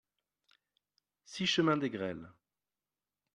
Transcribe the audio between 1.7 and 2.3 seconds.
des Greles